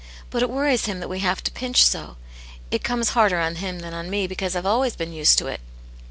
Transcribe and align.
"But 0.31 0.41
it 0.41 0.49
worries 0.49 0.87
him 0.87 0.99
that 0.99 1.09
we 1.09 1.19
have 1.19 1.43
to 1.43 1.51
pinch 1.51 1.83
so. 1.83 2.17
It 2.71 2.83
comes 2.83 3.09
harder 3.09 3.39
on 3.39 3.57
him 3.57 3.81
than 3.81 3.93
on 3.93 4.09
me, 4.09 4.25
because 4.25 4.55
I've 4.55 4.65
always 4.65 4.95
been 4.95 5.13
used 5.13 5.37
to 5.37 5.45
it." 5.45 5.61